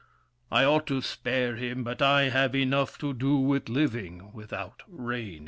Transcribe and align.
I 0.51 0.63
ought 0.65 0.87
to 0.87 1.03
spare 1.03 1.57
him, 1.57 1.83
but 1.83 2.01
I 2.01 2.29
have 2.29 2.55
enough 2.55 2.97
To 3.01 3.13
do 3.13 3.35
with 3.37 3.69
living, 3.69 4.33
without 4.33 4.81
reigning! 4.87 5.39